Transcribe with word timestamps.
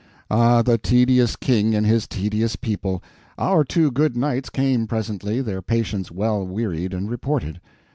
Ah, 0.31 0.63
the 0.63 0.79
tedious 0.79 1.35
King 1.35 1.75
and 1.75 1.85
his 1.85 2.07
tedious 2.07 2.55
people! 2.55 3.03
Our 3.37 3.63
two 3.63 3.91
good 3.91 4.17
knights 4.17 4.49
came 4.49 4.87
presently, 4.87 5.41
their 5.41 5.61
patience 5.61 6.09
well 6.09 6.43
wearied, 6.43 6.91
and 6.91 7.07
reported. 7.07 7.61